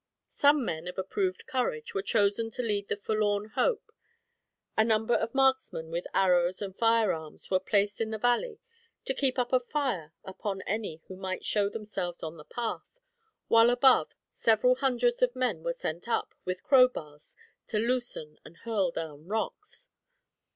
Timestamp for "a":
4.75-4.83, 9.53-9.59